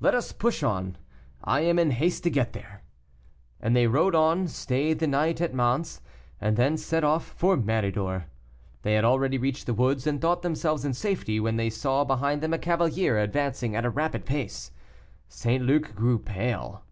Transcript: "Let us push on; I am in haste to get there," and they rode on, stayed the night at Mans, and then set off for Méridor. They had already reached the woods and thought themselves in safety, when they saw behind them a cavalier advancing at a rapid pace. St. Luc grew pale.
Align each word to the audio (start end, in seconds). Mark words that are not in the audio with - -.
"Let 0.00 0.16
us 0.16 0.32
push 0.32 0.64
on; 0.64 0.98
I 1.44 1.60
am 1.60 1.78
in 1.78 1.92
haste 1.92 2.24
to 2.24 2.28
get 2.30 2.54
there," 2.54 2.82
and 3.60 3.76
they 3.76 3.86
rode 3.86 4.12
on, 4.16 4.48
stayed 4.48 4.98
the 4.98 5.06
night 5.06 5.40
at 5.40 5.54
Mans, 5.54 6.00
and 6.40 6.56
then 6.56 6.76
set 6.76 7.04
off 7.04 7.24
for 7.24 7.56
Méridor. 7.56 8.24
They 8.82 8.94
had 8.94 9.04
already 9.04 9.38
reached 9.38 9.66
the 9.66 9.72
woods 9.72 10.08
and 10.08 10.20
thought 10.20 10.42
themselves 10.42 10.84
in 10.84 10.92
safety, 10.92 11.38
when 11.38 11.54
they 11.54 11.70
saw 11.70 12.02
behind 12.02 12.40
them 12.42 12.52
a 12.52 12.58
cavalier 12.58 13.16
advancing 13.20 13.76
at 13.76 13.84
a 13.84 13.90
rapid 13.90 14.26
pace. 14.26 14.72
St. 15.28 15.62
Luc 15.64 15.94
grew 15.94 16.18
pale. 16.18 16.82